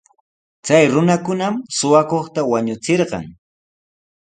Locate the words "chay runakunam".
0.65-1.53